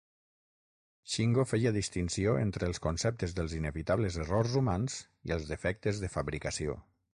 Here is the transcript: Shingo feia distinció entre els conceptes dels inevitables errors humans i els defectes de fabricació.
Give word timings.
Shingo 1.15 1.43
feia 1.49 1.73
distinció 1.75 2.33
entre 2.45 2.69
els 2.69 2.81
conceptes 2.87 3.37
dels 3.41 3.55
inevitables 3.59 4.19
errors 4.25 4.57
humans 4.63 4.99
i 5.29 5.37
els 5.39 5.49
defectes 5.55 6.05
de 6.07 6.13
fabricació. 6.19 6.79